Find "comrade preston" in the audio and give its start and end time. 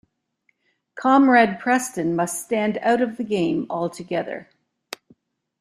0.95-2.15